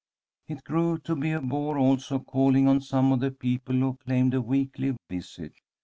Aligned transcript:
It 0.47 0.63
grew 0.63 0.97
to 1.01 1.15
be 1.15 1.29
a 1.31 1.39
bore, 1.39 1.77
also, 1.77 2.17
calling 2.17 2.67
on 2.67 2.81
some 2.81 3.11
of 3.11 3.19
the 3.19 3.29
people 3.29 3.75
who 3.75 3.97
claimed 4.03 4.33
a 4.33 4.41
weekly 4.41 4.95
visit. 5.07 5.53